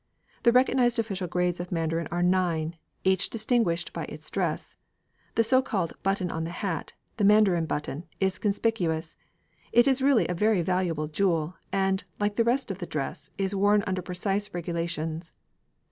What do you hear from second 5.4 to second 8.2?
so called button on the hat the mandarin button